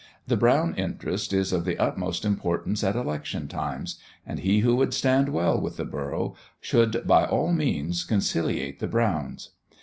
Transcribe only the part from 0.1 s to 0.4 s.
The